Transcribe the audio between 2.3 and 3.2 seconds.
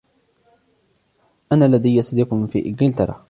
في إنجلترا.